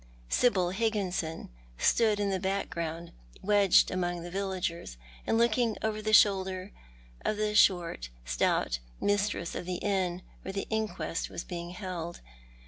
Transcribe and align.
Sibyl 0.29 0.71
Higginson 0.71 1.51
s'.ood 1.77 2.19
in 2.19 2.31
the 2.31 2.39
background, 2.39 3.11
wedged 3.43 3.91
among 3.91 4.23
the 4.23 4.31
villagers, 4.31 4.97
and 5.27 5.37
looking 5.37 5.77
over 5.83 6.01
the 6.01 6.11
shoulder 6.11 6.71
of 7.23 7.37
the 7.37 7.53
short, 7.53 8.09
stout 8.25 8.79
mistress 8.99 9.53
of 9.53 9.67
the 9.67 9.75
inn 9.75 10.23
where 10.41 10.53
the 10.53 10.65
inquest 10.71 11.29
was 11.29 11.43
being 11.43 11.69
held. 11.69 12.19